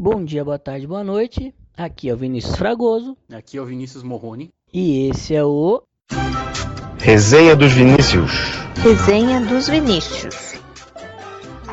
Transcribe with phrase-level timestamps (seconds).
[0.00, 1.52] Bom dia, boa tarde, boa noite.
[1.76, 3.16] Aqui é o Vinícius Fragoso.
[3.32, 4.48] Aqui é o Vinícius Morrone.
[4.72, 5.82] E esse é o.
[7.00, 8.30] Resenha dos Vinícius.
[8.76, 10.60] Resenha dos Vinícius.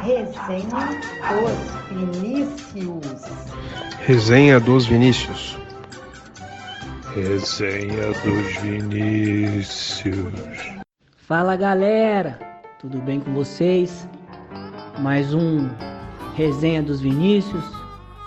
[0.02, 3.14] Resenha dos Vinícius.
[4.00, 5.58] Resenha dos Vinícius.
[7.14, 10.24] Resenha dos Vinícius.
[11.16, 12.40] Fala galera,
[12.80, 14.10] tudo bem com vocês?
[14.98, 15.70] Mais um
[16.36, 17.75] Resenha dos Vinícius.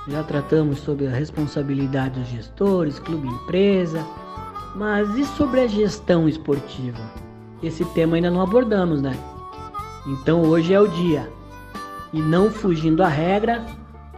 [0.08, 4.04] Já tratamos sobre a responsabilidade dos gestores, clube empresa.
[4.74, 6.98] Mas e sobre a gestão esportiva?
[7.62, 9.16] Esse tema ainda não abordamos, né?
[10.06, 11.30] Então hoje é o dia.
[12.12, 13.64] E não fugindo à regra,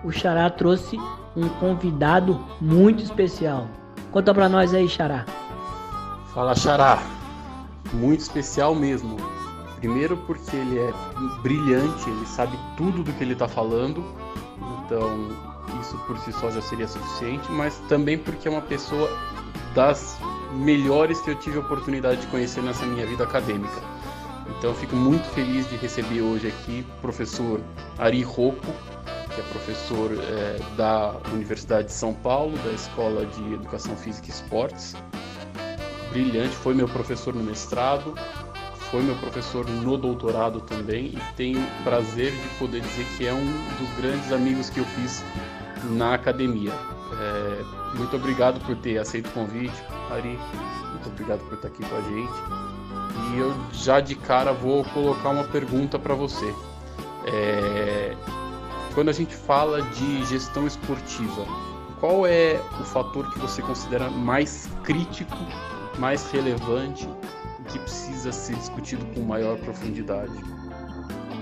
[0.05, 0.97] o Xará trouxe
[1.37, 3.67] um convidado muito especial.
[4.13, 5.25] Conta pra nós aí, Xará.
[6.33, 7.03] Fala, Xará.
[7.93, 9.17] Muito especial mesmo.
[9.79, 10.93] Primeiro porque ele é
[11.43, 14.05] brilhante, ele sabe tudo do que ele está falando.
[14.85, 15.31] Então,
[15.81, 19.11] isso por si só já seria suficiente, mas também porque é uma pessoa
[19.75, 20.19] das
[20.53, 23.81] melhores que eu tive a oportunidade de conhecer nessa minha vida acadêmica.
[24.59, 27.61] Então eu fico muito feliz de receber hoje aqui o professor
[27.99, 28.73] Ari Rocco,
[29.35, 34.31] que é professor é, da Universidade de São Paulo, da Escola de Educação Física e
[34.31, 34.97] Esportes.
[36.11, 38.15] Brilhante, foi meu professor no mestrado,
[38.91, 43.47] foi meu professor no doutorado também e tenho prazer de poder dizer que é um
[43.79, 45.23] dos grandes amigos que eu fiz
[45.85, 46.73] na academia.
[46.73, 50.39] É, muito obrigado por ter aceito o convite, Ari.
[50.91, 52.33] Muito obrigado por estar aqui com a gente.
[53.33, 56.55] E eu já de cara vou colocar uma pergunta para você.
[57.27, 58.17] É,
[58.95, 61.45] quando a gente fala de gestão esportiva,
[62.01, 65.37] qual é o fator que você considera mais crítico,
[65.99, 67.09] mais relevante
[67.61, 70.33] e que precisa ser discutido com maior profundidade?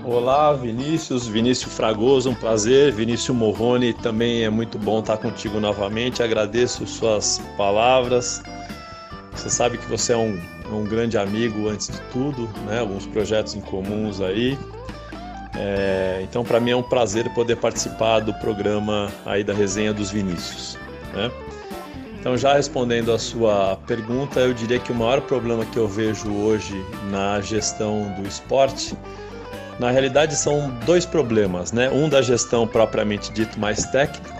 [0.03, 2.91] Olá, Vinícius, Vinícius Fragoso, um prazer.
[2.93, 6.23] Vinícius Morrone, também é muito bom estar contigo novamente.
[6.23, 8.41] Agradeço suas palavras.
[9.33, 10.39] Você sabe que você é um,
[10.71, 12.79] um grande amigo antes de tudo, né?
[12.79, 14.57] Alguns projetos em comuns aí.
[15.55, 20.09] É, então, para mim é um prazer poder participar do programa aí da resenha dos
[20.09, 20.77] Vinícius.
[21.13, 21.29] Né?
[22.19, 26.31] Então, já respondendo a sua pergunta, eu diria que o maior problema que eu vejo
[26.31, 26.73] hoje
[27.09, 28.95] na gestão do esporte
[29.79, 31.89] na realidade, são dois problemas, né?
[31.89, 34.39] Um da gestão propriamente dito mais técnico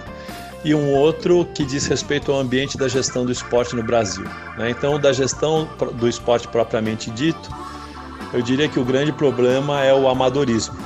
[0.64, 4.26] e um outro que diz respeito ao ambiente da gestão do esporte no Brasil.
[4.58, 4.70] Né?
[4.70, 7.50] Então, da gestão do esporte propriamente dito,
[8.34, 10.78] eu diria que o grande problema é o amadorismo.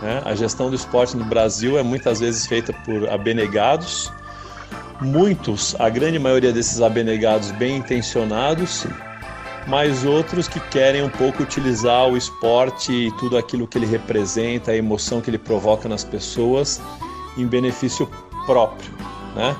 [0.00, 0.22] Né?
[0.24, 4.10] A gestão do esporte no Brasil é muitas vezes feita por abnegados,
[5.00, 8.86] muitos, a grande maioria desses abnegados bem intencionados,
[9.68, 14.70] mas outros que querem um pouco utilizar o esporte e tudo aquilo que ele representa,
[14.70, 16.80] a emoção que ele provoca nas pessoas
[17.36, 18.08] em benefício
[18.46, 18.90] próprio,
[19.36, 19.54] né?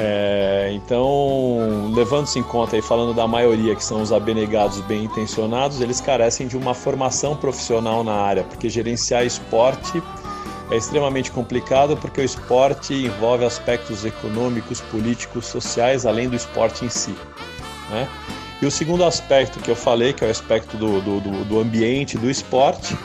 [0.00, 5.80] É, então, levando-se em conta e falando da maioria, que são os abnegados bem intencionados,
[5.80, 10.00] eles carecem de uma formação profissional na área, porque gerenciar esporte
[10.70, 16.88] é extremamente complicado, porque o esporte envolve aspectos econômicos, políticos, sociais, além do esporte em
[16.88, 17.14] si.
[17.90, 18.06] Né?
[18.60, 22.18] E o segundo aspecto que eu falei, que é o aspecto do, do, do ambiente,
[22.18, 22.96] do esporte,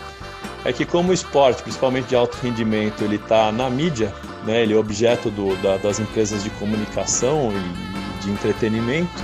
[0.65, 4.13] é que como o esporte, principalmente de alto rendimento, ele está na mídia,
[4.45, 9.23] né, ele é objeto do, da, das empresas de comunicação e de entretenimento,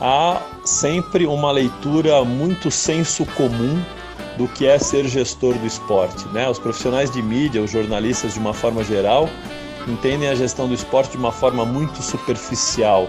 [0.00, 3.82] há sempre uma leitura muito senso comum
[4.38, 6.26] do que é ser gestor do esporte.
[6.28, 6.48] Né?
[6.48, 9.28] Os profissionais de mídia, os jornalistas de uma forma geral,
[9.88, 13.08] entendem a gestão do esporte de uma forma muito superficial,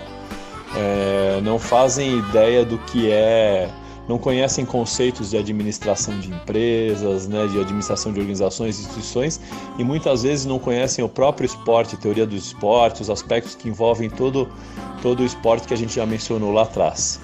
[0.76, 3.70] é, não fazem ideia do que é,
[4.08, 9.40] não conhecem conceitos de administração de empresas, né, de administração de organizações instituições,
[9.78, 14.10] e muitas vezes não conhecem o próprio esporte, teoria do esporte, os aspectos que envolvem
[14.10, 14.48] todo,
[15.02, 17.20] todo o esporte que a gente já mencionou lá atrás.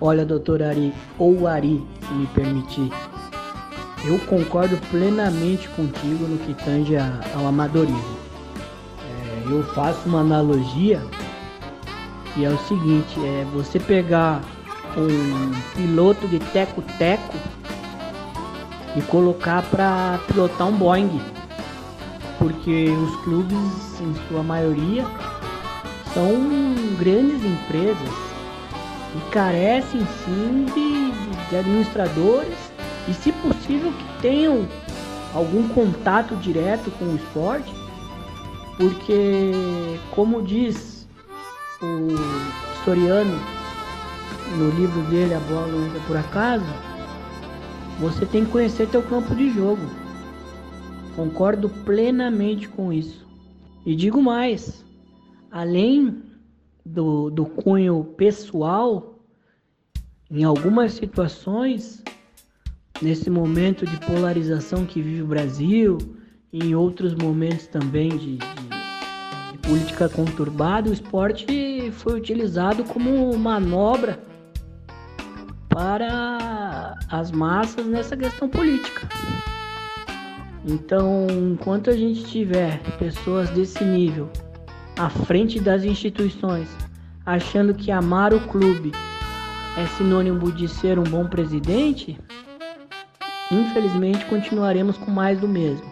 [0.00, 2.92] Olha, doutor Ari, ou Ari, se me permitir,
[4.04, 8.16] eu concordo plenamente contigo no que tange ao amadorismo.
[9.00, 11.02] É, eu faço uma analogia
[12.36, 14.42] e é o seguinte, é você pegar
[14.96, 17.34] um piloto de teco-teco
[18.94, 21.20] e colocar para pilotar um Boeing.
[22.38, 25.04] Porque os clubes, em sua maioria,
[26.12, 26.34] são
[26.98, 28.08] grandes empresas
[29.14, 32.56] e carecem sim de, de administradores
[33.08, 34.66] e, se possível, que tenham
[35.34, 37.72] algum contato direto com o esporte,
[38.76, 39.52] porque,
[40.10, 40.95] como diz
[41.82, 42.08] o
[42.74, 43.38] historiano
[44.56, 46.64] no livro dele A Bola Não Por Acaso,
[48.00, 49.82] você tem que conhecer teu campo de jogo.
[51.14, 53.26] Concordo plenamente com isso.
[53.84, 54.84] E digo mais,
[55.50, 56.22] além
[56.84, 59.18] do, do cunho pessoal,
[60.30, 62.02] em algumas situações,
[63.00, 65.98] nesse momento de polarização que vive o Brasil,
[66.52, 68.68] em outros momentos também de, de,
[69.52, 71.65] de política conturbada, o esporte
[71.96, 74.18] foi utilizado como manobra
[75.68, 79.08] para as massas nessa questão política.
[80.64, 84.28] Então, enquanto a gente tiver pessoas desse nível
[84.98, 86.68] à frente das instituições,
[87.24, 88.92] achando que amar o clube
[89.76, 92.18] é sinônimo de ser um bom presidente,
[93.52, 95.86] infelizmente continuaremos com mais do mesmo.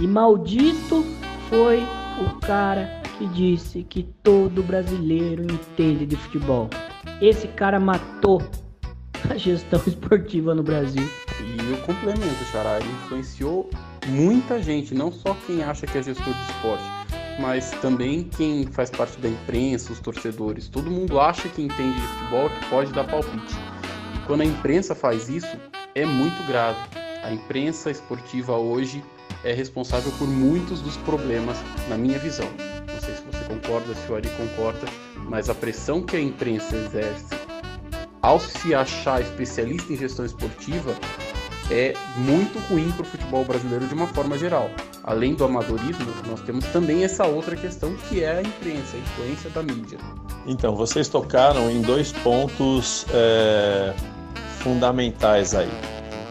[0.00, 1.04] E maldito
[1.48, 1.82] foi
[2.20, 6.68] o cara que disse que todo brasileiro entende de futebol.
[7.20, 8.42] Esse cara matou
[9.30, 11.08] a gestão esportiva no Brasil.
[11.40, 13.68] E o complemento, Xará, influenciou
[14.08, 16.84] muita gente, não só quem acha que é gestor de esporte,
[17.40, 20.68] mas também quem faz parte da imprensa, os torcedores.
[20.68, 23.54] Todo mundo acha que entende de futebol, que pode dar palpite.
[24.14, 25.56] E quando a imprensa faz isso,
[25.94, 26.78] é muito grave.
[27.22, 29.02] A imprensa esportiva hoje
[29.44, 31.56] é responsável por muitos dos problemas,
[31.88, 32.48] na minha visão.
[33.66, 34.86] Concorda, se o Ari concorda,
[35.28, 37.34] mas a pressão que a imprensa exerce
[38.22, 40.94] ao se achar especialista em gestão esportiva
[41.70, 44.70] é muito ruim para o futebol brasileiro de uma forma geral.
[45.02, 49.50] Além do amadorismo, nós temos também essa outra questão que é a imprensa, a influência
[49.50, 49.98] da mídia.
[50.46, 53.94] Então, vocês tocaram em dois pontos é,
[54.58, 55.70] fundamentais aí.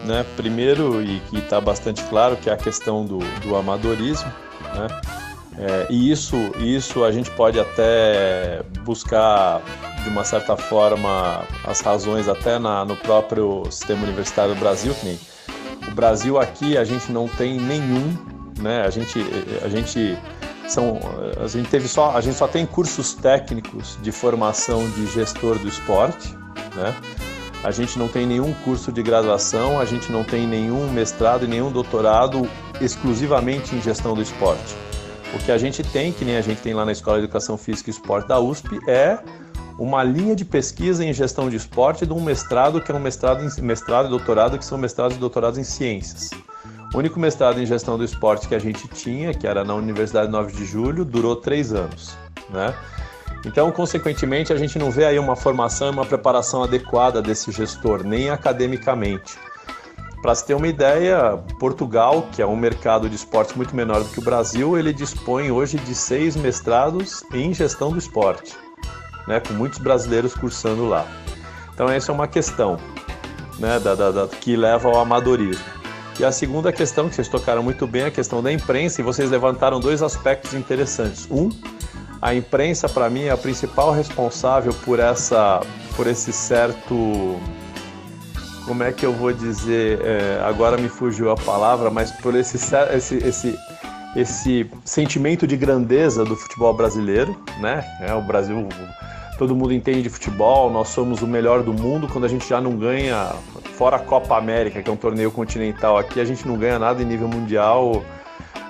[0.04, 0.24] Né?
[0.36, 4.30] Primeiro, e que está bastante claro, que é a questão do, do amadorismo.
[4.74, 4.88] Né?
[5.58, 9.62] É, e isso, isso a gente pode até buscar,
[10.02, 15.18] de uma certa forma, as razões até na, no próprio sistema universitário do Brasil, nem
[15.88, 18.16] o Brasil aqui a gente não tem nenhum,
[18.58, 18.82] né?
[18.84, 19.18] A gente,
[19.64, 20.18] a gente
[20.68, 20.98] são,
[21.42, 25.68] a gente teve só, a gente só tem cursos técnicos de formação de gestor do
[25.68, 26.34] esporte,
[26.74, 26.94] né?
[27.64, 31.48] A gente não tem nenhum curso de graduação, a gente não tem nenhum mestrado e
[31.48, 32.48] nenhum doutorado
[32.80, 34.85] exclusivamente em gestão do esporte.
[35.34, 37.56] O que a gente tem, que nem a gente tem lá na Escola de Educação
[37.56, 39.18] Física e Esporte da USP, é
[39.78, 43.44] uma linha de pesquisa em gestão de esporte de um mestrado que é um mestrado,
[43.44, 46.30] em, mestrado e doutorado que são mestrados e doutorados em ciências.
[46.94, 50.30] O único mestrado em gestão do esporte que a gente tinha, que era na Universidade
[50.30, 52.16] 9 de Julho, durou três anos,
[52.48, 52.74] né?
[53.44, 58.02] Então, consequentemente, a gente não vê aí uma formação e uma preparação adequada desse gestor,
[58.02, 59.36] nem academicamente.
[60.26, 64.08] Para se ter uma ideia, Portugal, que é um mercado de esportes muito menor do
[64.08, 68.56] que o Brasil, ele dispõe hoje de seis mestrados em gestão do esporte,
[69.28, 71.06] né, com muitos brasileiros cursando lá.
[71.72, 72.76] Então essa é uma questão
[73.60, 75.64] né, da, da, da, que leva ao amadorismo.
[76.18, 79.04] E a segunda questão, que vocês tocaram muito bem, é a questão da imprensa, e
[79.04, 81.28] vocês levantaram dois aspectos interessantes.
[81.30, 81.50] Um,
[82.20, 85.60] a imprensa, para mim, é a principal responsável por, essa,
[85.94, 87.38] por esse certo
[88.66, 92.56] como é que eu vou dizer, é, agora me fugiu a palavra, mas por esse,
[92.92, 93.58] esse, esse,
[94.16, 97.84] esse sentimento de grandeza do futebol brasileiro, né?
[98.00, 98.68] É, o Brasil,
[99.38, 102.60] todo mundo entende de futebol, nós somos o melhor do mundo, quando a gente já
[102.60, 103.32] não ganha,
[103.74, 107.00] fora a Copa América, que é um torneio continental aqui, a gente não ganha nada
[107.00, 108.02] em nível mundial.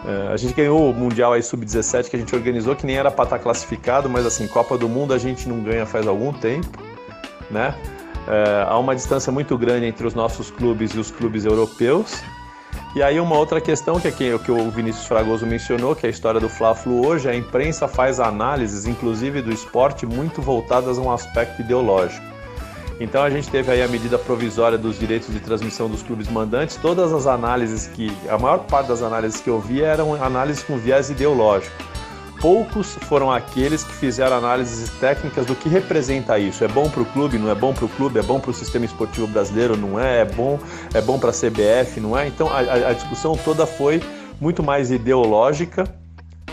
[0.04, 3.10] É, a gente ganhou o Mundial aí Sub-17 que a gente organizou, que nem era
[3.10, 6.32] para estar tá classificado, mas assim, Copa do Mundo a gente não ganha faz algum
[6.32, 6.78] tempo,
[7.50, 7.74] né?
[8.28, 12.22] É, há uma distância muito grande entre os nossos clubes e os clubes europeus.
[12.94, 16.10] E aí uma outra questão que, aqui, que o Vinícius Fragoso mencionou, que é a
[16.10, 21.12] história do Fla-Flu hoje, a imprensa faz análises, inclusive do esporte, muito voltadas a um
[21.12, 22.24] aspecto ideológico.
[22.98, 26.76] Então a gente teve aí a medida provisória dos direitos de transmissão dos clubes mandantes,
[26.76, 30.78] todas as análises que, a maior parte das análises que eu vi eram análises com
[30.78, 31.95] viés ideológico
[32.40, 36.64] poucos foram aqueles que fizeram análises técnicas do que representa isso.
[36.64, 38.54] É bom para o clube, não é bom para o clube, é bom para o
[38.54, 40.20] sistema esportivo brasileiro, não é?
[40.20, 40.58] É bom,
[40.94, 42.26] é bom para a CBF, não é?
[42.26, 44.02] Então a, a, discussão toda foi
[44.40, 45.84] muito mais ideológica,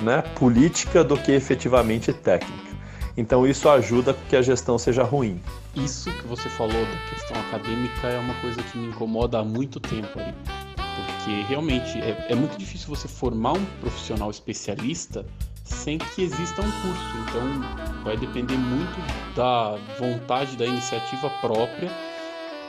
[0.02, 2.74] né, política, do que efetivamente técnica.
[3.16, 5.40] Então isso ajuda que a gestão seja ruim.
[5.76, 9.80] Isso que você falou da questão acadêmica é uma coisa que me incomoda há muito
[9.80, 10.34] tempo aí.
[10.76, 15.26] Porque realmente é, é muito difícil você formar um profissional especialista
[15.74, 17.18] sem que exista um curso.
[17.28, 21.92] Então vai depender muito da vontade, da iniciativa própria.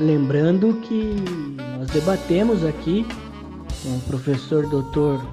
[0.00, 1.16] Lembrando que
[1.78, 3.06] nós debatemos aqui
[3.82, 5.24] com o professor Dr.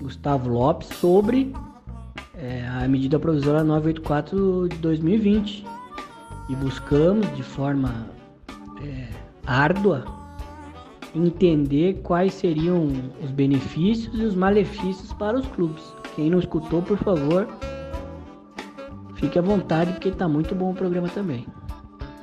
[0.00, 1.52] Gustavo Lopes sobre
[2.36, 5.66] é, a medida provisória 984 de 2020
[6.48, 8.06] e buscamos de forma
[8.82, 9.08] é,
[9.46, 10.04] árdua
[11.14, 12.88] entender quais seriam
[13.22, 17.46] os benefícios e os malefícios para os clubes Quem não escutou, por favor,
[19.16, 21.46] fique à vontade, porque tá muito bom o programa também.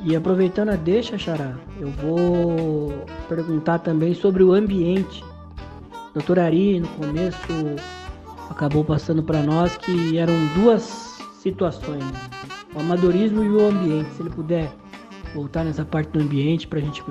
[0.02, 5.24] E aproveitando a deixa, Xará, eu vou perguntar também sobre o ambiente.
[6.12, 7.38] Doutor Ari, no começo,
[8.50, 12.04] acabou passando para nós que eram duas situações,
[12.76, 14.10] o amadorismo e o ambiente.
[14.16, 14.72] Se ele puder
[15.36, 17.04] voltar nessa parte do ambiente para a gente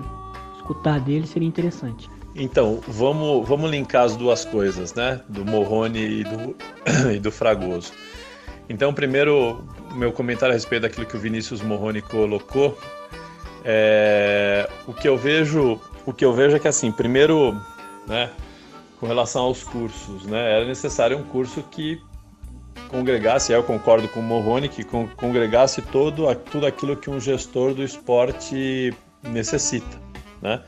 [0.56, 2.10] escutar dele, seria interessante.
[2.34, 5.20] Então, vamos, vamos linkar as duas coisas, né?
[5.28, 6.56] Do Morrone e do,
[7.14, 7.92] e do Fragoso.
[8.68, 12.78] Então, primeiro, meu comentário a respeito daquilo que o Vinícius Morrone colocou.
[13.64, 17.54] É, o que eu vejo, o que eu vejo é que assim, primeiro,
[18.08, 18.30] né,
[18.98, 22.00] com relação aos cursos, né, era necessário um curso que
[22.88, 27.82] congregasse, eu concordo com o Morrone, que congregasse todo, tudo aquilo que um gestor do
[27.82, 29.98] esporte necessita,
[30.40, 30.62] né?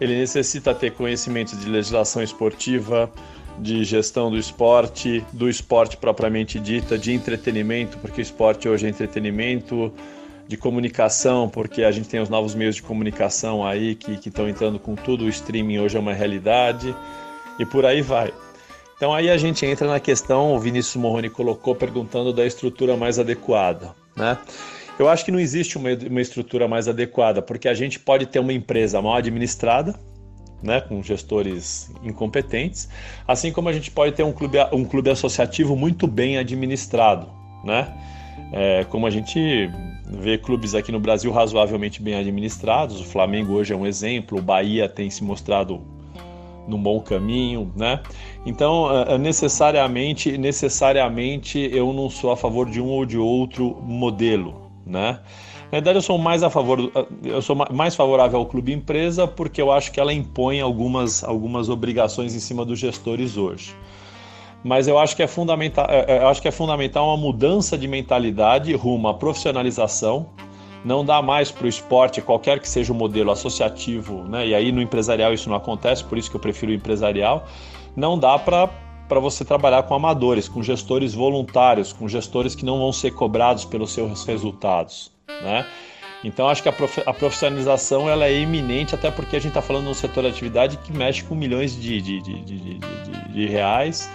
[0.00, 3.10] Ele necessita ter conhecimento de legislação esportiva,
[3.58, 8.88] de gestão do esporte, do esporte propriamente dita, de entretenimento, porque o esporte hoje é
[8.88, 9.92] entretenimento,
[10.46, 14.78] de comunicação, porque a gente tem os novos meios de comunicação aí que estão entrando
[14.78, 16.94] com tudo, o streaming hoje é uma realidade,
[17.58, 18.32] e por aí vai.
[18.96, 23.18] Então aí a gente entra na questão, o Vinícius Morrone colocou perguntando da estrutura mais
[23.18, 24.38] adequada, né?
[24.98, 28.38] Eu acho que não existe uma, uma estrutura mais adequada, porque a gente pode ter
[28.38, 29.94] uma empresa mal administrada,
[30.62, 32.88] né, com gestores incompetentes,
[33.26, 37.28] assim como a gente pode ter um clube, um clube associativo muito bem administrado,
[37.64, 37.94] né?
[38.52, 39.70] É, como a gente
[40.06, 44.42] vê clubes aqui no Brasil razoavelmente bem administrados, o Flamengo hoje é um exemplo, o
[44.42, 45.80] Bahia tem se mostrado
[46.66, 48.00] num bom caminho, né?
[48.44, 53.76] Então, é, é, necessariamente, necessariamente eu não sou a favor de um ou de outro
[53.82, 55.20] modelo, né?
[55.64, 56.90] Na verdade, eu sou mais a favor,
[57.22, 61.68] eu sou mais favorável ao clube empresa porque eu acho que ela impõe algumas, algumas
[61.68, 63.76] obrigações em cima dos gestores hoje.
[64.64, 67.76] Mas eu acho que é fundamental, é, é, eu acho que é fundamental uma mudança
[67.76, 70.26] de mentalidade rumo à profissionalização.
[70.84, 74.46] Não dá mais para o esporte, qualquer que seja o modelo associativo, né?
[74.48, 77.46] E aí no empresarial isso não acontece, por isso que eu prefiro o empresarial.
[77.94, 78.70] Não dá para
[79.08, 83.64] para você trabalhar com amadores, com gestores voluntários, com gestores que não vão ser cobrados
[83.64, 85.10] pelos seus resultados
[85.42, 85.66] né?
[86.24, 89.90] Então acho que a profissionalização ela é iminente, até porque a gente está falando de
[89.90, 92.78] um setor de atividade que mexe com milhões de, de, de, de,
[93.28, 94.10] de reais,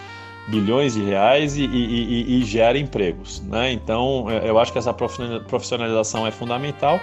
[0.50, 3.42] bilhões de reais e, e, e, e, gera empregos.
[3.44, 3.72] Né?
[3.72, 7.00] Então é, eu acho que essa profissionalização é fundamental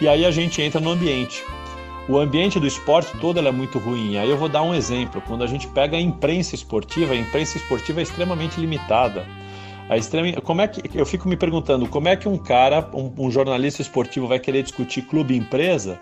[0.00, 1.44] e aí a gente entra no ambiente.
[2.06, 4.18] O ambiente do esporte todo é muito ruim.
[4.18, 5.22] Aí eu vou dar um exemplo.
[5.26, 9.26] Quando a gente pega a imprensa esportiva, a imprensa esportiva é extremamente limitada.
[9.88, 13.26] A extrema, como é que eu fico me perguntando como é que um cara, um,
[13.26, 15.98] um jornalista esportivo vai querer discutir clube empresa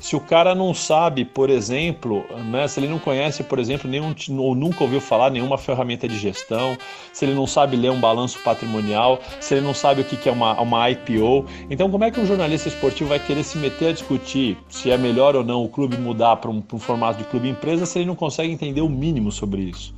[0.00, 4.14] se o cara não sabe, por exemplo, né, se ele não conhece, por exemplo, nenhum
[4.38, 6.76] ou nunca ouviu falar nenhuma ferramenta de gestão,
[7.12, 10.32] se ele não sabe ler um balanço patrimonial, se ele não sabe o que é
[10.32, 11.46] uma, uma IPO.
[11.68, 14.96] Então, como é que um jornalista esportivo vai querer se meter a discutir se é
[14.96, 18.06] melhor ou não o clube mudar para um, um formato de clube empresa se ele
[18.06, 19.94] não consegue entender o mínimo sobre isso?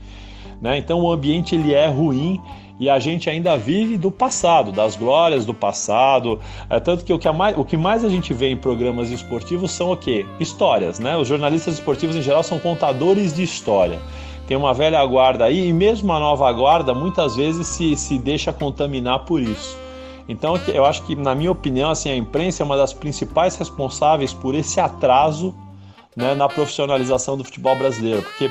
[0.60, 0.78] Né?
[0.78, 2.40] Então, o ambiente ele é ruim
[2.80, 6.40] e a gente ainda vive do passado, das glórias do passado.
[6.70, 9.70] É, tanto que o que, mais, o que mais a gente vê em programas esportivos
[9.70, 10.24] são o quê?
[10.40, 11.14] Histórias, né?
[11.14, 13.98] Os jornalistas esportivos em geral são contadores de história.
[14.46, 18.50] Tem uma velha guarda aí, e mesmo a nova guarda muitas vezes se, se deixa
[18.50, 19.76] contaminar por isso.
[20.26, 24.32] Então, eu acho que, na minha opinião, assim, a imprensa é uma das principais responsáveis
[24.32, 25.54] por esse atraso
[26.16, 28.50] né, na profissionalização do futebol brasileiro, porque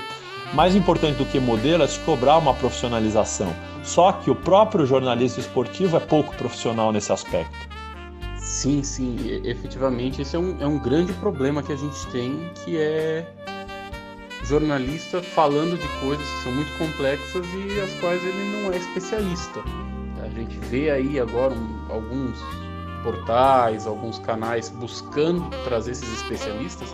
[0.53, 3.53] mais importante do que modelo é se cobrar uma profissionalização.
[3.83, 7.69] Só que o próprio jornalista esportivo é pouco profissional nesse aspecto.
[8.37, 12.77] Sim, sim, efetivamente esse é um, é um grande problema que a gente tem, que
[12.77, 13.25] é
[14.43, 19.61] jornalista falando de coisas que são muito complexas e as quais ele não é especialista.
[20.23, 22.39] A gente vê aí agora um, alguns
[23.03, 26.93] portais, alguns canais buscando trazer esses especialistas,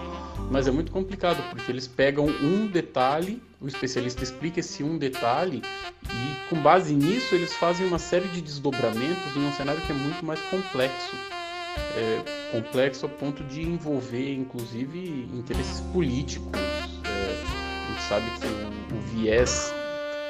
[0.52, 5.62] mas é muito complicado porque eles pegam um detalhe, o especialista explica esse um detalhe
[6.04, 9.96] e com base nisso eles fazem uma série de desdobramentos em um cenário que é
[9.96, 11.16] muito mais complexo.
[11.98, 16.52] É, complexo ao ponto de envolver inclusive interesses políticos.
[17.04, 19.74] É, a gente sabe que o, o viés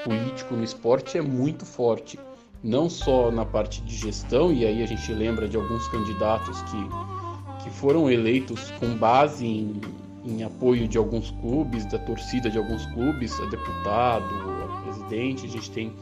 [0.03, 2.19] político no esporte é muito forte,
[2.63, 7.63] não só na parte de gestão, e aí a gente lembra de alguns candidatos que,
[7.63, 9.81] que foram eleitos com base em,
[10.25, 15.49] em apoio de alguns clubes, da torcida de alguns clubes, a deputado, a presidente, a
[15.49, 15.93] gente tem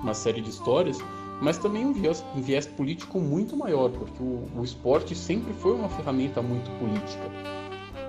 [0.00, 0.98] uma série de histórias,
[1.42, 5.74] mas também um viés, um viés político muito maior, porque o, o, esporte sempre foi
[5.74, 7.30] uma ferramenta muito política.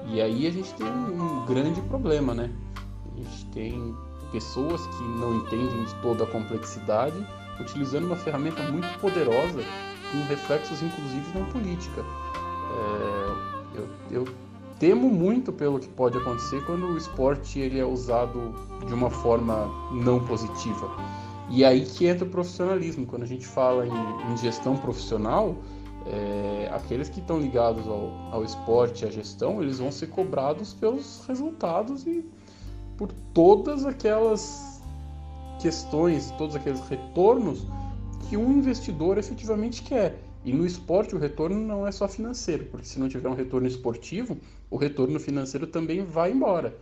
[0.07, 2.51] E aí a gente tem um, um grande problema, né?
[3.13, 3.95] A gente tem
[4.31, 7.15] pessoas que não entendem de toda a complexidade,
[7.59, 9.63] utilizando uma ferramenta muito poderosa
[10.11, 12.01] com reflexos inclusive na política.
[12.71, 14.44] É, eu, eu
[14.85, 18.53] temo muito pelo que pode acontecer quando o esporte ele é usado
[18.85, 20.95] de uma forma não positiva.
[21.49, 23.03] E aí que entra o profissionalismo.
[23.07, 25.55] Quando a gente fala em, em gestão profissional,
[26.05, 31.23] é, aqueles que estão ligados ao, ao esporte, à gestão, eles vão ser cobrados pelos
[31.27, 32.23] resultados e
[32.95, 34.83] por todas aquelas
[35.59, 37.65] questões, todos aqueles retornos
[38.29, 40.19] que um investidor efetivamente quer.
[40.45, 43.67] E no esporte o retorno não é só financeiro, porque se não tiver um retorno
[43.67, 44.37] esportivo,
[44.69, 46.77] o retorno financeiro também vai embora.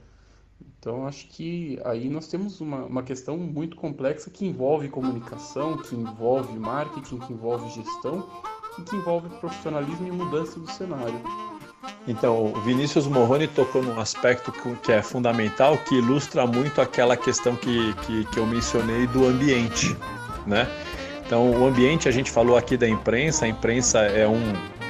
[0.78, 5.96] Então acho que aí nós temos uma, uma questão muito complexa que envolve comunicação, que
[5.96, 8.28] envolve marketing, que envolve gestão
[8.78, 11.22] e que envolve profissionalismo e mudança do cenário.
[12.06, 14.52] Então, o Vinícius Morrone tocou num aspecto
[14.82, 19.96] que é fundamental, que ilustra muito aquela questão que, que, que eu mencionei do ambiente,
[20.46, 20.68] né?
[21.34, 24.40] Então, o ambiente, a gente falou aqui da imprensa, a imprensa é um,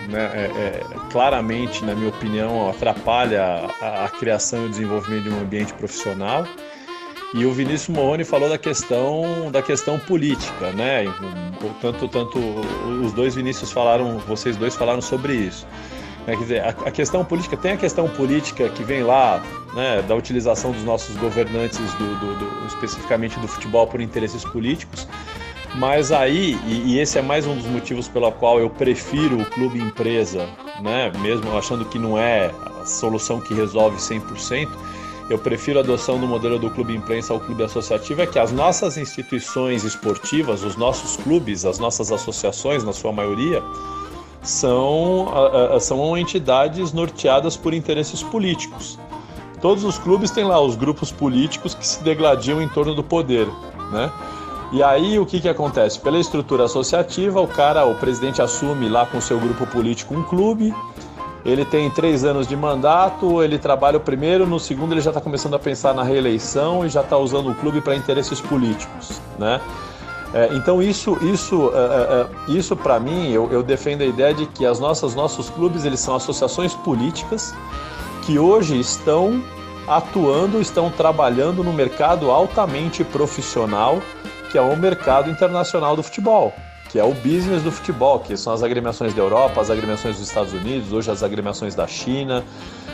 [0.09, 5.29] né, é, é, claramente, na minha opinião, atrapalha a, a, criação e o desenvolvimento de
[5.29, 6.45] um ambiente profissional.
[7.33, 11.05] E o Vinícius Morrone falou da questão da questão política, né?
[11.79, 12.37] Tanto, tanto
[13.01, 15.65] os dois Vinícius falaram, vocês dois falaram sobre isso.
[16.27, 16.35] Né?
[16.35, 19.41] Quer dizer, a, a, questão política tem a questão política que vem lá,
[19.73, 25.07] né, da utilização dos nossos governantes, do, do, do especificamente do futebol, por interesses políticos.
[25.75, 29.45] Mas aí, e, e, esse é mais um dos motivos pelo qual eu prefiro o
[29.45, 30.47] clube empresa,
[30.79, 31.11] né?
[31.19, 34.69] mesmo achando que não é a solução que resolve 100%,
[35.29, 38.51] eu prefiro a adoção do modelo do clube imprensa ao clube associativo, é que as
[38.51, 43.63] nossas instituições esportivas, os nossos clubes, as nossas associações, na sua maioria,
[44.43, 45.27] são,
[45.79, 48.99] são entidades norteadas por interesses políticos.
[49.59, 53.47] Todos os clubes têm lá os grupos políticos que se degladiam em torno do poder,
[53.91, 54.11] né?
[54.73, 55.99] E aí o que, que acontece?
[55.99, 60.73] Pela estrutura associativa, o cara, o presidente assume lá com seu grupo político um clube,
[61.45, 65.21] ele tem três anos de mandato, ele trabalha o primeiro, no segundo ele já está
[65.21, 69.61] começando a pensar na reeleição e já está usando o clube para interesses políticos, né?
[70.33, 74.33] É, então isso, isso, é, é, é isso para mim, eu, eu, defendo a ideia
[74.33, 77.53] de que as nossas nossos clubes eles são associações políticas
[78.25, 79.43] que hoje estão
[79.87, 84.01] atuando, estão trabalhando no mercado altamente profissional
[84.53, 86.53] que é o mercado internacional do futebol,
[86.87, 90.27] que é o business do futebol, que são as agremiações da Europa, as agremiações dos
[90.27, 92.43] Estados Unidos, hoje as agremiações da China.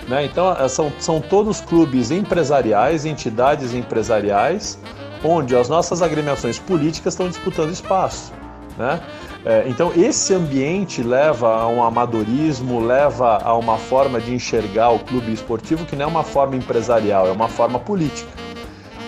[0.08, 0.24] Né?
[0.24, 4.80] Então, é, são, são todos clubes empresariais, entidades empresariais,
[5.22, 8.32] onde as nossas agremiações políticas estão disputando espaço.
[8.78, 9.02] Né?
[9.44, 15.00] É, então, esse ambiente leva a um amadorismo, leva a uma forma de enxergar o
[15.00, 18.49] clube esportivo que não é uma forma empresarial, é uma forma política.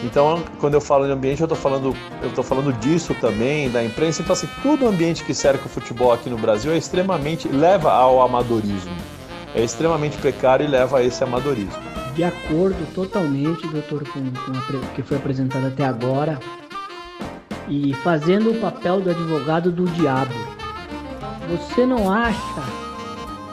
[0.04, 3.84] Então, quando eu falo de ambiente, eu estou falando, eu tô falando disso também, da
[3.84, 4.22] imprensa.
[4.22, 7.92] Então, assim, todo o ambiente que cerca o futebol aqui no Brasil é extremamente, leva
[7.92, 8.92] ao amadorismo.
[9.54, 11.74] É extremamente precário e leva a esse amadorismo.
[12.16, 16.40] De acordo totalmente, doutor, com, o que foi apresentado até agora.
[17.70, 20.34] E fazendo o papel do advogado do diabo.
[21.50, 22.62] Você não acha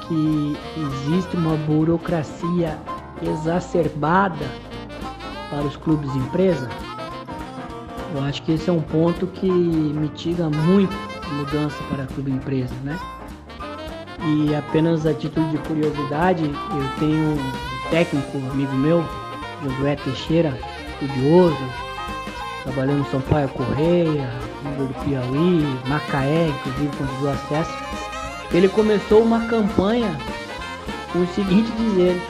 [0.06, 2.78] que existe uma burocracia
[3.22, 4.46] exacerbada
[5.50, 6.68] para os clubes empresa,
[8.14, 12.74] eu acho que esse é um ponto que mitiga muito a mudança para clube empresa,
[12.82, 12.98] né?
[14.24, 19.04] E apenas a título de curiosidade, eu tenho um técnico amigo meu,
[19.62, 20.58] Josué Teixeira,
[20.92, 21.56] estudioso,
[22.64, 24.28] trabalhando São Paulo Correia,
[24.72, 27.72] Igor do Piauí, Macaé, inclusive conseguiu acesso.
[28.52, 30.16] Ele começou uma campanha
[31.12, 32.20] com o seguinte dizer,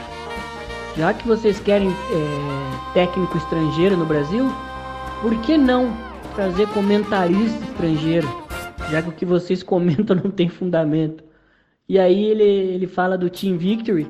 [0.97, 4.47] já que vocês querem é, técnico estrangeiro no Brasil,
[5.21, 5.97] por que não
[6.35, 8.29] trazer comentarista estrangeiro?
[8.91, 11.23] Já que o que vocês comentam não tem fundamento.
[11.89, 14.07] E aí ele, ele fala do Team Victory,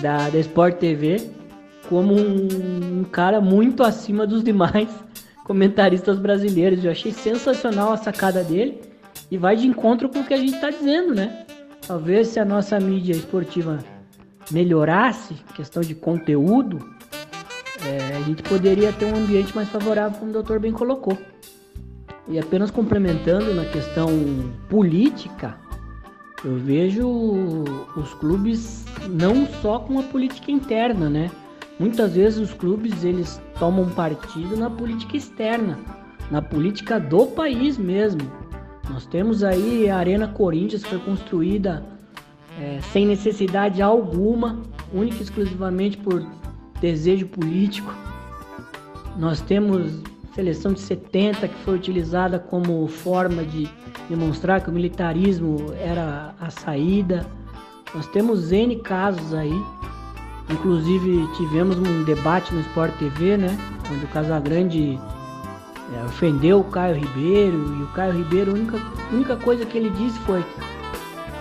[0.00, 1.30] da, da Sport TV,
[1.88, 4.88] como um, um cara muito acima dos demais
[5.44, 6.84] comentaristas brasileiros.
[6.84, 8.80] Eu achei sensacional a sacada dele
[9.30, 11.46] e vai de encontro com o que a gente está dizendo, né?
[11.86, 13.78] Talvez se a nossa mídia esportiva
[14.50, 16.78] melhorasse, questão de conteúdo,
[17.84, 21.16] é, a gente poderia ter um ambiente mais favorável, como o doutor bem colocou.
[22.28, 24.08] E apenas complementando na questão
[24.68, 25.56] política,
[26.44, 27.06] eu vejo
[27.96, 31.30] os clubes não só com a política interna, né?
[31.78, 35.78] Muitas vezes os clubes eles tomam partido na política externa,
[36.30, 38.22] na política do país mesmo.
[38.90, 41.84] Nós temos aí a Arena Corinthians que foi construída
[42.60, 46.26] é, sem necessidade alguma, única e exclusivamente por
[46.80, 47.92] desejo político.
[49.18, 50.02] Nós temos
[50.34, 53.68] seleção de 70 que foi utilizada como forma de
[54.08, 57.26] demonstrar que o militarismo era a saída.
[57.94, 59.58] Nós temos N casos aí.
[60.50, 63.58] Inclusive tivemos um debate no Sport TV, né?
[63.90, 64.98] Onde o Casagrande
[65.94, 68.78] é, ofendeu o Caio Ribeiro e o Caio Ribeiro, a única,
[69.12, 70.44] única coisa que ele disse foi: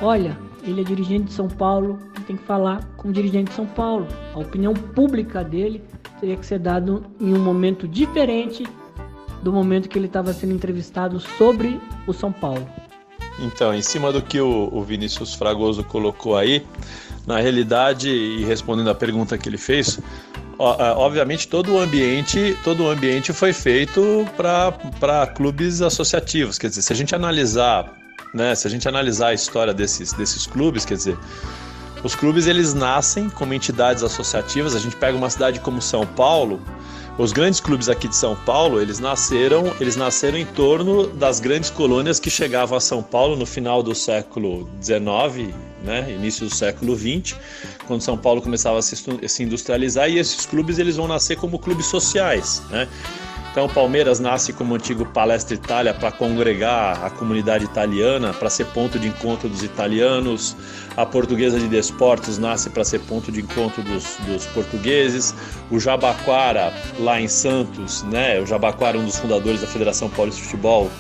[0.01, 4.07] Olha, ele é dirigente de São Paulo, tem que falar como dirigente de São Paulo.
[4.33, 5.83] A opinião pública dele
[6.19, 8.65] teria que ser dada em um momento diferente
[9.43, 12.67] do momento que ele estava sendo entrevistado sobre o São Paulo.
[13.39, 16.65] Então, em cima do que o, o Vinícius Fragoso colocou aí,
[17.27, 19.99] na realidade, e respondendo a pergunta que ele fez,
[20.57, 26.93] obviamente todo o ambiente todo o ambiente foi feito para clubes associativos quer dizer se
[26.93, 27.93] a gente analisar
[28.35, 28.53] né?
[28.53, 31.17] Se a gente analisar a história desses, desses clubes quer dizer
[32.03, 34.75] os clubes eles nascem como entidades associativas.
[34.75, 36.61] A gente pega uma cidade como São Paulo
[37.17, 41.69] os grandes clubes aqui de São Paulo, eles nasceram, eles nasceram em torno das grandes
[41.69, 46.93] colônias que chegavam a São Paulo no final do século XIX, né, início do século
[46.93, 47.37] XX,
[47.87, 51.85] quando São Paulo começava a se, industrializar e esses clubes eles vão nascer como clubes
[51.85, 52.85] sociais, né?
[53.55, 58.65] Então, o Palmeiras nasce como antigo Palestra Itália para congregar a comunidade italiana, para ser
[58.65, 60.57] ponto de encontro dos italianos.
[60.97, 65.33] A Portuguesa de Desportos nasce para ser ponto de encontro dos, dos, portugueses.
[65.71, 68.41] O Jabaquara, lá em Santos, né?
[68.41, 70.91] O Jabaquara, um dos fundadores da Federação Paulista de Futebol,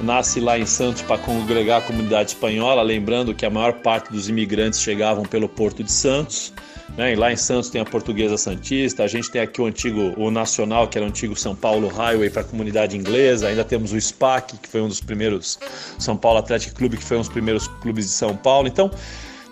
[0.00, 4.28] nasce lá em Santos para congregar a comunidade espanhola, lembrando que a maior parte dos
[4.28, 6.52] imigrantes chegavam pelo Porto de Santos.
[6.96, 7.14] Né?
[7.14, 10.88] lá em Santos tem a Portuguesa Santista, a gente tem aqui o antigo, o Nacional,
[10.88, 14.58] que era o antigo São Paulo Highway para a comunidade inglesa, ainda temos o SPAC,
[14.58, 15.58] que foi um dos primeiros,
[15.98, 18.66] São Paulo Athletic Clube, que foi um dos primeiros clubes de São Paulo.
[18.66, 18.90] Então,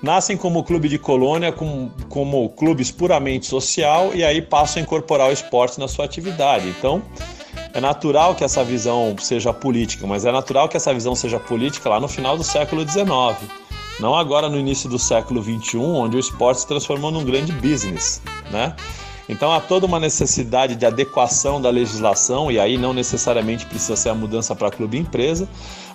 [0.02, 5.28] nascem como clube de colônia, como, como clubes puramente social e aí passam a incorporar
[5.28, 6.68] o esporte na sua atividade.
[6.68, 7.02] Então,
[7.72, 11.88] é natural que essa visão seja política, mas é natural que essa visão seja política
[11.88, 13.65] lá no final do século XIX.
[13.98, 18.20] Não agora no início do século XXI, onde o esporte se transformou num grande business,
[18.50, 18.74] né?
[19.28, 24.10] Então há toda uma necessidade de adequação da legislação, e aí não necessariamente precisa ser
[24.10, 25.48] a mudança para clube e empresa,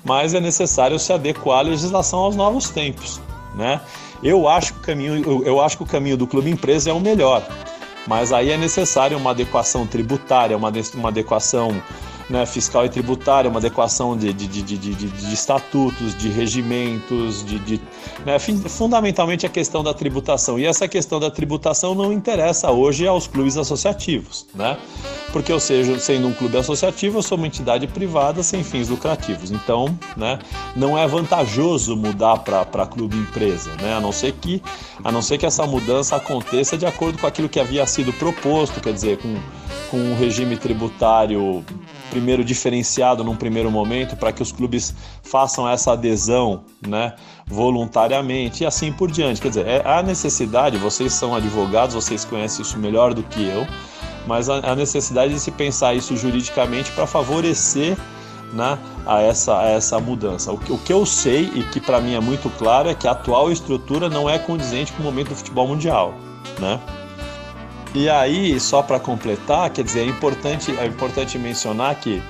[0.04, 3.22] mas é necessário se adequar a legislação aos novos tempos.
[3.56, 3.80] Né?
[4.22, 7.00] Eu, acho que o caminho, eu acho que o caminho do clube empresa é o
[7.00, 7.46] melhor,
[8.08, 11.82] mas aí é necessário uma adequação tributária, uma, uma adequação
[12.32, 17.80] né, fiscal e tributária, uma adequação de, de, de, de, estatutos, de regimentos, de
[18.26, 20.58] né, fundamentalmente a questão da tributação.
[20.58, 24.78] E essa questão da tributação não interessa hoje aos clubes associativos, né?
[25.34, 29.52] Porque eu seja sendo um clube associativo, eu sou uma entidade privada sem fins lucrativos.
[29.52, 30.40] Então, né,
[30.76, 33.94] não é vantajoso mudar para clube empresa, né?
[33.94, 34.62] A não ser que
[35.04, 38.80] a não ser que essa mudança aconteça de acordo com aquilo que havia sido proposto,
[38.80, 39.36] quer dizer, com,
[39.90, 41.66] com um regime tributário
[42.12, 44.94] primeiro diferenciado num primeiro momento para que os clubes
[45.24, 47.14] façam essa adesão, né,
[47.48, 49.42] voluntariamente e assim por diante.
[49.42, 53.66] Quer dizer, é a necessidade, vocês são advogados, vocês conhecem isso melhor do que eu,
[54.28, 57.98] mas a, necessidade de se pensar isso juridicamente para favorecer
[58.54, 60.52] né, a, essa, a essa mudança.
[60.52, 63.08] O que, o que eu sei e que para mim é muito claro é que
[63.08, 66.14] a atual estrutura não é condizente com o momento do futebol mundial.
[66.60, 66.80] Né?
[67.94, 72.22] E aí, só para completar, quer dizer, é importante, é importante mencionar que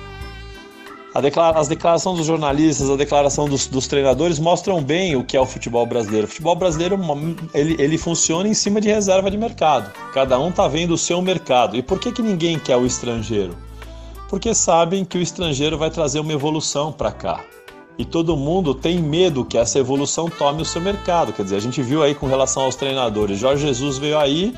[1.20, 5.40] Declara as declarações dos jornalistas, a declaração dos, dos, treinadores mostram bem o que é
[5.40, 6.26] o futebol brasileiro.
[6.26, 6.98] O futebol brasileiro
[7.52, 9.92] ele, ele funciona em cima de reserva de mercado.
[10.14, 11.76] Cada um está vendo o seu mercado.
[11.76, 13.54] E por que, que ninguém quer o estrangeiro?
[14.30, 17.44] Porque sabem que o estrangeiro vai trazer uma evolução para cá.
[17.98, 21.34] E todo mundo tem medo que essa evolução tome o seu mercado.
[21.34, 23.38] Quer dizer, a gente viu aí com relação aos treinadores.
[23.38, 24.54] Jorge Jesus veio aí,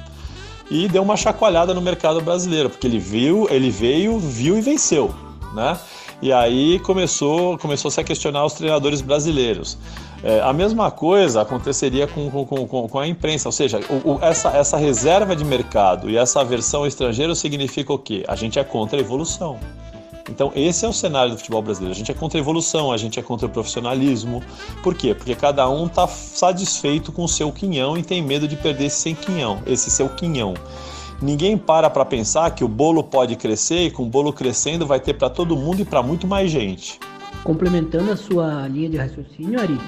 [0.74, 5.14] e deu uma chacoalhada no mercado brasileiro, porque ele viu, ele veio, viu e venceu,
[5.54, 5.78] né?
[6.20, 9.78] E aí começou, começou -se a questionar os treinadores brasileiros.
[10.20, 14.18] É, a mesma coisa aconteceria com, com, com, com a imprensa, ou seja, o, o,
[14.20, 18.24] essa, essa reserva de mercado e essa aversão estrangeiro significa o quê?
[18.26, 19.60] A gente é contra a evolução.
[20.30, 21.94] Então, esse é o cenário do futebol brasileiro.
[21.94, 24.42] A gente é contra a evolução, a gente é contra o profissionalismo.
[24.82, 25.14] Por quê?
[25.14, 28.96] Porque cada um está satisfeito com o seu quinhão e tem medo de perder esse
[28.96, 30.54] sem quinhão, esse seu quinhão.
[31.20, 34.98] Ninguém para para pensar que o bolo pode crescer e com o bolo crescendo vai
[34.98, 36.98] ter para todo mundo e para muito mais gente.
[37.44, 39.78] Complementando a sua linha de raciocínio, Ari,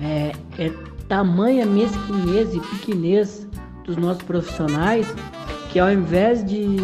[0.00, 0.70] é, é
[1.08, 3.46] tamanha mesquinhez e pequenez
[3.84, 5.06] dos nossos profissionais
[5.70, 6.76] que ao invés de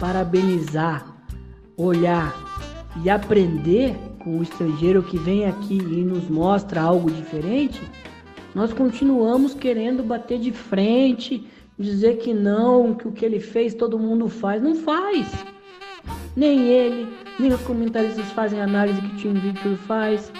[0.00, 1.11] parabenizar
[1.76, 2.34] olhar
[3.02, 7.80] e aprender com o estrangeiro que vem aqui e nos mostra algo diferente,
[8.54, 11.46] nós continuamos querendo bater de frente,
[11.78, 14.62] dizer que não, que o que ele fez todo mundo faz.
[14.62, 15.26] Não faz.
[16.36, 17.08] Nem ele,
[17.38, 20.32] nem os comentaristas fazem a análise que o Tim Victor faz.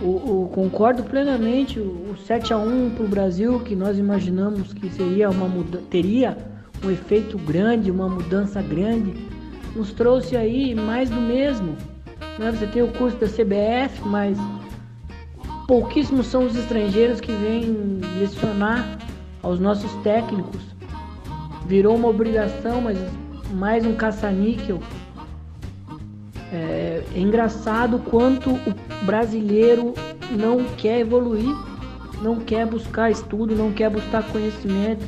[0.00, 4.72] O, o, concordo plenamente, o, o 7 a 1 para o Brasil, que nós imaginamos
[4.72, 5.48] que seria uma
[5.90, 6.36] teria
[6.84, 9.12] um efeito grande, uma mudança grande,
[9.74, 11.76] nos trouxe aí mais do mesmo.
[12.38, 12.50] Né?
[12.52, 14.38] Você tem o curso da CBF, mas
[15.66, 18.98] pouquíssimos são os estrangeiros que vêm lecionar
[19.42, 20.62] aos nossos técnicos.
[21.66, 22.98] Virou uma obrigação, mas
[23.52, 24.80] mais um caça-níquel.
[26.52, 29.92] É, é engraçado quanto o brasileiro
[30.30, 31.54] não quer evoluir,
[32.22, 35.04] não quer buscar estudo, não quer buscar conhecimento,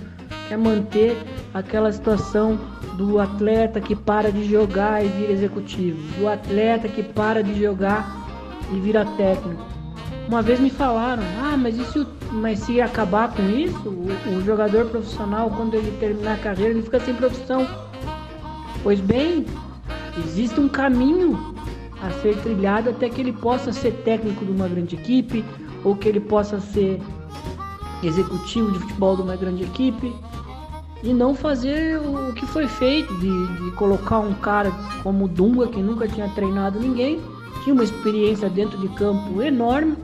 [0.50, 1.16] quer manter
[1.54, 2.58] aquela situação
[2.96, 8.04] do atleta que para de jogar e vira executivo, do atleta que para de jogar
[8.72, 9.64] e vira técnico.
[10.26, 14.86] Uma vez me falaram, ah, mas se, mas se acabar com isso, o, o jogador
[14.86, 17.64] profissional, quando ele terminar a carreira, ele fica sem profissão.
[18.82, 19.46] Pois bem,
[20.18, 21.54] existe um caminho
[22.02, 25.44] a ser trilhado até que ele possa ser técnico de uma grande equipe
[25.84, 27.00] ou que ele possa ser
[28.02, 30.12] executivo de futebol de uma grande equipe
[31.02, 34.70] e não fazer o que foi feito de, de colocar um cara
[35.02, 37.20] como o Dunga que nunca tinha treinado ninguém,
[37.64, 39.96] tinha uma experiência dentro de campo enorme,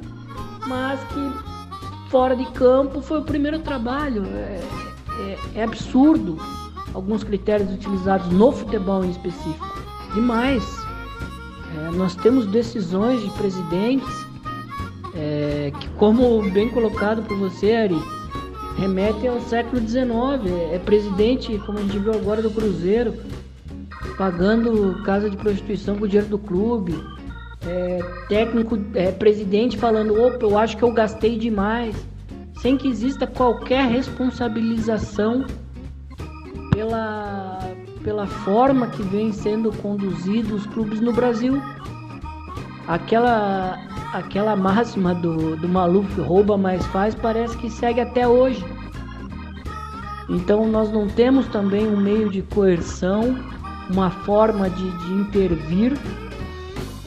[0.66, 4.24] mas que fora de campo foi o primeiro trabalho.
[4.24, 4.60] É,
[5.18, 6.38] é, é absurdo
[6.94, 9.66] alguns critérios utilizados no futebol em específico.
[10.14, 10.64] Demais.
[11.76, 14.26] É, nós temos decisões de presidentes
[15.14, 18.15] é, que, como bem colocado por você, Ari,
[18.78, 20.04] remetem ao século XIX.
[20.72, 23.14] É, presidente, como a gente viu agora do Cruzeiro,
[24.16, 26.94] pagando casa de prostituição com o dinheiro do clube.
[27.66, 31.96] É, técnico, é, presidente falando, opa, eu acho que eu gastei demais,
[32.60, 35.44] sem que exista qualquer responsabilização
[36.70, 37.58] pela,
[38.04, 41.60] pela forma que vem sendo conduzidos os clubes no Brasil.
[42.86, 43.80] Aquela,
[44.16, 48.64] aquela máxima do, do Maluf rouba mais faz parece que segue até hoje.
[50.28, 53.36] Então nós não temos também um meio de coerção,
[53.90, 55.92] uma forma de, de intervir.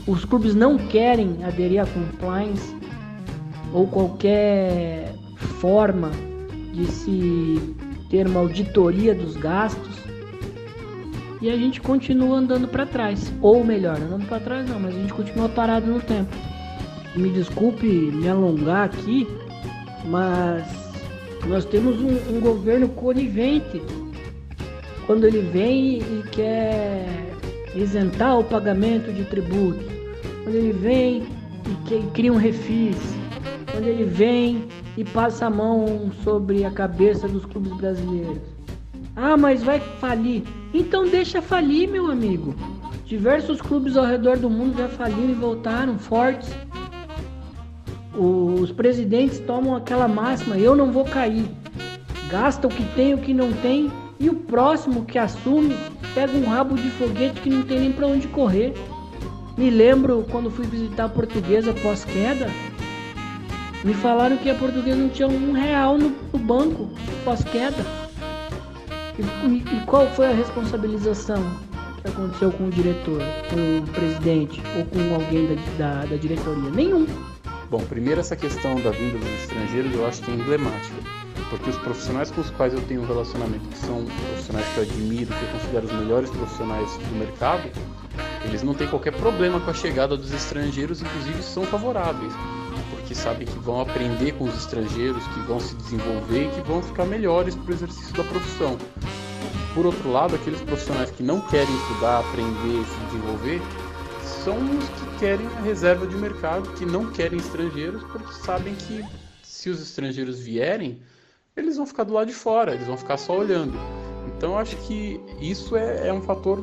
[0.07, 2.75] Os clubes não querem aderir a compliance
[3.73, 5.13] ou qualquer
[5.59, 6.11] forma
[6.73, 7.75] de se
[8.09, 9.99] ter uma auditoria dos gastos
[11.41, 14.99] e a gente continua andando para trás, ou melhor, andando para trás não, mas a
[14.99, 16.29] gente continua parado no tempo.
[17.15, 19.27] Me desculpe me alongar aqui,
[20.05, 20.63] mas
[21.47, 23.81] nós temos um, um governo conivente
[25.05, 27.35] quando ele vem e quer
[27.75, 29.85] isentar o pagamento de tributos,
[30.43, 31.23] quando ele vem
[31.65, 32.97] e que, cria um refis,
[33.71, 34.65] quando ele vem
[34.97, 38.37] e passa a mão sobre a cabeça dos clubes brasileiros.
[39.15, 40.43] Ah, mas vai falir.
[40.73, 42.53] Então deixa falir, meu amigo.
[43.05, 46.49] Diversos clubes ao redor do mundo já faliram e voltaram fortes.
[48.19, 51.45] Os presidentes tomam aquela máxima: eu não vou cair.
[52.29, 55.75] Gasta o que tem, o que não tem, e o próximo que assume
[56.13, 58.73] pega um rabo de foguete que não tem nem para onde correr.
[59.57, 62.49] Me lembro quando fui visitar a portuguesa pós-queda,
[63.83, 66.89] me falaram que a portuguesa não tinha um real no, no banco
[67.23, 67.85] pós-queda.
[69.17, 71.41] E, e, qual foi a responsabilização
[72.01, 76.69] que aconteceu com o diretor, com o presidente ou com alguém da, da, da diretoria?
[76.69, 77.05] Nenhum.
[77.69, 80.95] Bom, primeiro essa questão da vinda dos estrangeiros eu acho que é emblemática.
[81.49, 84.83] Porque os profissionais com os quais eu tenho um relacionamento, que são profissionais que eu
[84.83, 87.69] admiro, que eu considero os melhores profissionais do mercado,
[88.45, 92.33] eles não têm qualquer problema com a chegada dos estrangeiros, inclusive são favoráveis
[93.09, 96.79] que sabem que vão aprender com os estrangeiros, que vão se desenvolver e que vão
[96.79, 98.77] ficar melhores para o exercício da profissão.
[99.73, 103.61] Por outro lado, aqueles profissionais que não querem estudar, aprender se desenvolver
[104.43, 109.03] são os que querem a reserva de mercado, que não querem estrangeiros, porque sabem que
[109.43, 111.01] se os estrangeiros vierem,
[111.57, 113.77] eles vão ficar do lado de fora, eles vão ficar só olhando.
[114.27, 116.61] Então, acho que isso é, é um fator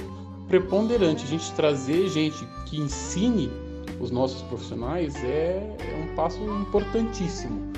[0.48, 3.50] preponderante, a gente trazer gente que ensine
[4.00, 7.72] os nossos profissionais é, é um passo importantíssimo.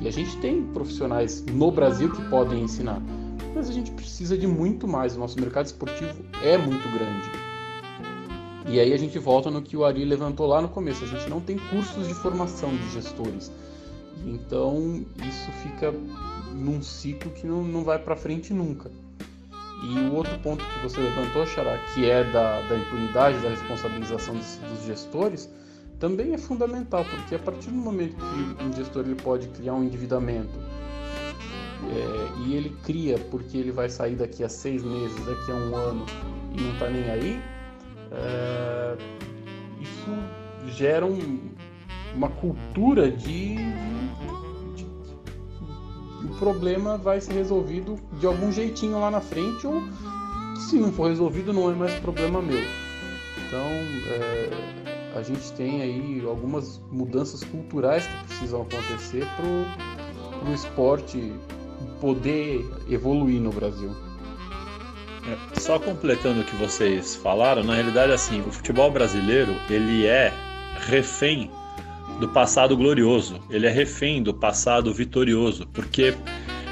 [0.00, 3.00] E a gente tem profissionais no Brasil que podem ensinar,
[3.54, 5.16] mas a gente precisa de muito mais.
[5.16, 7.43] O nosso mercado esportivo é muito grande.
[8.66, 11.28] E aí a gente volta no que o Ari levantou lá no começo: a gente
[11.28, 13.52] não tem cursos de formação de gestores.
[14.26, 15.92] Então isso fica
[16.54, 18.90] num ciclo que não, não vai para frente nunca.
[19.82, 24.34] E o outro ponto que você levantou, Xará, que é da, da impunidade, da responsabilização
[24.34, 25.50] dos, dos gestores,
[26.00, 29.84] também é fundamental, porque a partir do momento que um gestor ele pode criar um
[29.84, 30.58] endividamento
[31.90, 35.76] é, e ele cria porque ele vai sair daqui a seis meses, daqui a um
[35.76, 36.06] ano
[36.56, 37.42] e não está nem aí,
[38.16, 38.96] é,
[39.80, 40.10] isso
[40.68, 41.50] gera um,
[42.14, 44.86] uma cultura de, de, de,
[46.24, 49.82] o problema vai ser resolvido de algum jeitinho lá na frente ou
[50.56, 52.64] se não for resolvido não é mais problema meu.
[53.46, 53.60] Então
[54.12, 61.32] é, a gente tem aí algumas mudanças culturais que precisam acontecer para o esporte
[62.00, 63.90] poder evoluir no Brasil.
[65.26, 70.32] É, só completando o que vocês falaram, na realidade assim, o futebol brasileiro ele é
[70.86, 71.50] refém
[72.20, 76.14] do passado glorioso, ele é refém do passado vitorioso, porque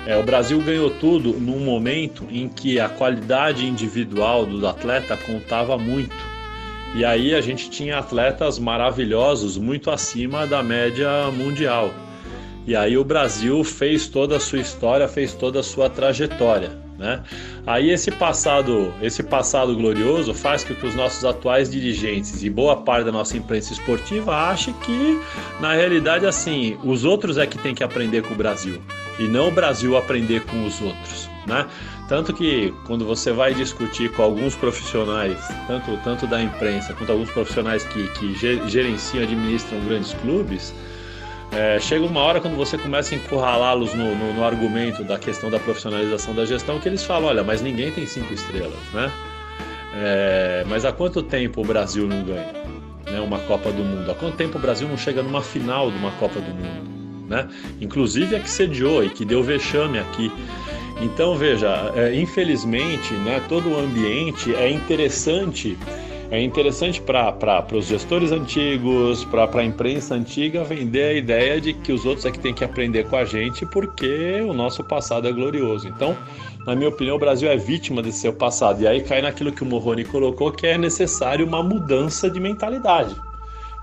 [0.07, 5.79] é, o Brasil ganhou tudo num momento em que a qualidade individual do atleta contava
[5.79, 6.33] muito.
[6.95, 11.91] E aí a gente tinha atletas maravilhosos, muito acima da média mundial.
[12.67, 16.82] E aí o Brasil fez toda a sua história, fez toda a sua trajetória.
[16.99, 17.23] Né?
[17.67, 22.77] Aí esse passado, esse passado glorioso faz com que os nossos atuais dirigentes e boa
[22.77, 25.21] parte da nossa imprensa esportiva ache que
[25.59, 28.81] na realidade assim os outros é que tem que aprender com o Brasil
[29.19, 31.67] e não o Brasil aprender com os outros, né?
[32.09, 37.31] Tanto que quando você vai discutir com alguns profissionais, tanto, tanto da imprensa quanto alguns
[37.31, 38.35] profissionais que, que
[38.69, 40.75] gerenciam, administram grandes clubes,
[41.53, 45.51] é, chega uma hora quando você começa a encurralá-los no, no, no, argumento da questão
[45.51, 49.13] da profissionalização da gestão que eles falam, olha, mas ninguém tem cinco estrelas, né?
[49.95, 52.53] É, mas há quanto tempo o Brasil não ganha
[53.05, 54.11] né, uma Copa do Mundo?
[54.11, 57.29] Há quanto tempo o Brasil não chega numa final de uma Copa do Mundo?
[57.29, 57.47] Né?
[57.81, 60.33] Inclusive a que sediou e que deu vexame aqui.
[61.03, 65.77] Então veja, é, infelizmente, né, todo o ambiente é interessante
[66.33, 71.93] é interessante para os gestores antigos, para a imprensa antiga, vender a ideia de que
[71.93, 75.33] os outros é que tem que aprender com a gente porque o nosso passado é
[75.33, 75.87] glorioso.
[75.87, 76.17] Então,
[76.67, 78.81] na minha opinião, o Brasil é vítima desse seu passado.
[78.81, 83.15] E aí cai naquilo que o Morrone colocou, que é necessário uma mudança de mentalidade,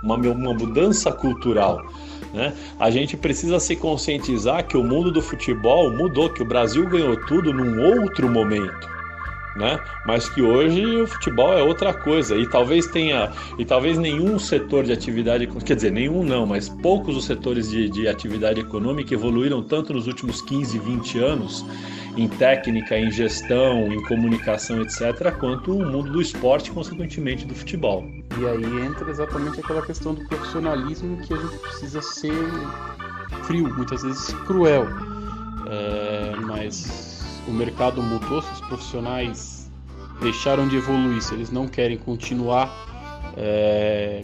[0.01, 1.85] uma, uma mudança cultural.
[2.33, 2.51] Né?
[2.79, 7.15] A gente precisa se conscientizar que o mundo do futebol mudou, que o Brasil ganhou
[7.27, 8.98] tudo num outro momento
[9.59, 9.79] né?
[10.05, 14.85] Mas que hoje o futebol é outra coisa e talvez tenha e talvez nenhum setor
[14.85, 19.61] de atividade, quer dizer, nenhum não, mas poucos os setores de, de atividade econômica evoluíram
[19.61, 21.65] tanto nos últimos 15, 20 anos
[22.17, 28.09] em técnica, em gestão, em comunicação, etc., quanto o mundo do esporte, consequentemente do futebol.
[28.37, 32.33] E aí entra exatamente aquela questão do profissionalismo que a gente precisa ser
[33.43, 34.87] frio, muitas vezes cruel,
[35.67, 37.18] é, mas
[37.49, 39.71] o mercado mudou, se os profissionais
[40.21, 42.69] deixaram de evoluir, se eles não querem continuar
[43.35, 44.21] é,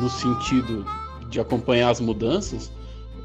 [0.00, 0.84] no sentido
[1.30, 2.72] de acompanhar as mudanças,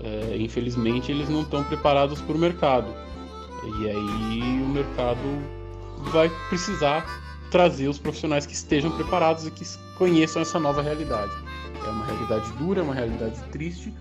[0.02, 2.88] é, infelizmente eles não estão preparados para o mercado.
[3.80, 5.20] E aí o mercado
[6.12, 7.06] vai precisar
[7.52, 9.66] trazer os profissionais que estejam preparados e que
[9.98, 11.32] conheçam essa nova realidade.
[11.86, 13.94] É uma realidade dura, é uma realidade triste,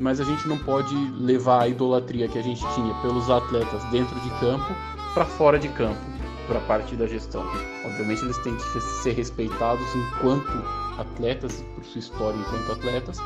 [0.00, 4.18] mas a gente não pode levar a idolatria que a gente tinha pelos atletas dentro
[4.20, 4.74] de campo
[5.12, 6.00] para fora de campo,
[6.48, 7.46] para a parte da gestão.
[7.84, 10.50] Obviamente eles têm que ser respeitados enquanto
[10.98, 13.18] atletas, por sua história enquanto atletas,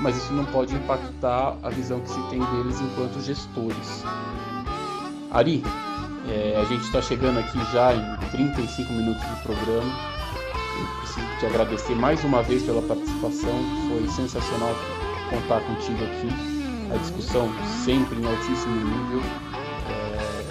[0.00, 4.04] mas isso não pode impactar a visão que se tem deles enquanto gestores.
[5.32, 5.64] Ari,
[6.28, 9.90] é, a gente está chegando aqui já em 35 minutos de programa.
[10.80, 13.52] Eu preciso te agradecer mais uma vez pela participação,
[13.88, 14.74] foi sensacional
[15.30, 16.28] contar contigo aqui.
[16.92, 17.48] A discussão
[17.84, 19.22] sempre em altíssimo nível.
[19.88, 20.44] É,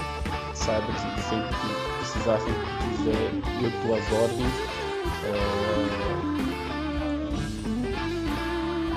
[0.56, 4.56] saiba que sempre que precisar, sempre que quiser, eu tuas ordens.
[5.26, 5.36] É,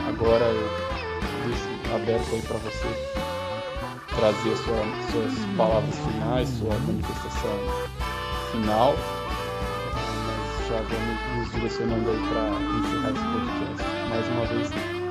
[0.09, 0.71] agora eu
[1.47, 2.89] deixo aberto aí para você
[4.15, 7.59] trazer sua, suas palavras finais, sua manifestação
[8.53, 8.95] final.
[10.27, 12.43] Mas já vamos nos direcionando aí para
[12.79, 13.83] encerrar esse podcast.
[14.09, 15.02] Mais uma vez,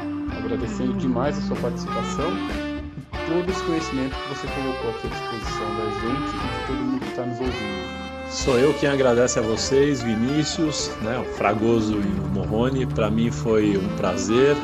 [0.43, 5.67] agradecendo demais a sua participação e todo esse conhecimento que você colocou aqui à disposição
[5.77, 8.01] da gente e de todo mundo que está nos ouvindo.
[8.29, 12.85] Sou eu quem agradece a vocês, Vinícius, né, o Fragoso e o Morrone.
[12.85, 14.55] Para mim foi um prazer.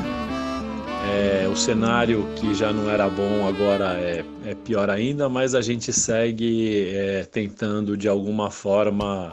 [1.10, 5.60] É, o cenário que já não era bom agora é, é pior ainda, mas a
[5.60, 9.32] gente segue é, tentando de alguma forma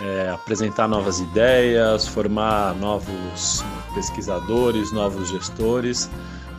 [0.00, 3.62] é, apresentar novas ideias, formar novos
[3.94, 6.10] pesquisadores, novos gestores,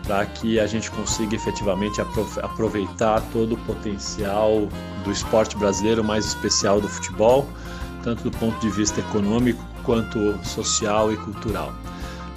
[0.08, 4.68] para que a gente consiga efetivamente aproveitar todo o potencial
[5.04, 7.48] do esporte brasileiro, mais especial do futebol,
[8.04, 11.74] tanto do ponto de vista econômico quanto social e cultural.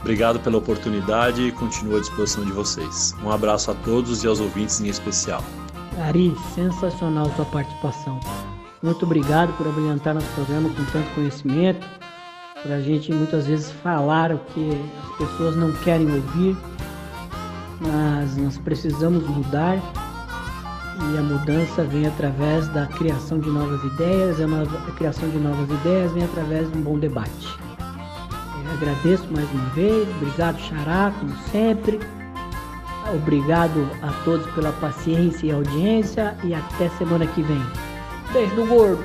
[0.00, 3.14] Obrigado pela oportunidade e continuo à disposição de vocês.
[3.22, 5.42] Um abraço a todos e aos ouvintes em especial.
[6.06, 8.20] Ari, sensacional sua participação.
[8.82, 11.84] Muito obrigado por abrilhantar nosso programa com tanto conhecimento.
[12.62, 14.70] Para a gente muitas vezes falar o que
[15.02, 16.56] as pessoas não querem ouvir,
[17.80, 19.78] mas nós precisamos mudar
[21.00, 26.12] e a mudança vem através da criação de novas ideias, a, criação de novas ideias
[26.12, 27.58] vem através de um bom debate.
[28.64, 32.00] Eu agradeço mais uma vez, obrigado Xará, como sempre.
[33.14, 37.62] Obrigado a todos pela paciência e audiência e até semana que vem.
[38.32, 39.04] Beijo do gordo.